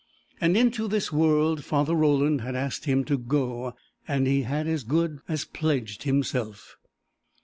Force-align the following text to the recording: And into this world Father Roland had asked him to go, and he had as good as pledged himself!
And 0.41 0.57
into 0.57 0.87
this 0.87 1.11
world 1.11 1.63
Father 1.63 1.93
Roland 1.93 2.41
had 2.41 2.55
asked 2.55 2.85
him 2.85 3.03
to 3.05 3.19
go, 3.19 3.75
and 4.07 4.25
he 4.25 4.41
had 4.41 4.65
as 4.65 4.83
good 4.83 5.19
as 5.27 5.45
pledged 5.45 6.01
himself! 6.01 6.75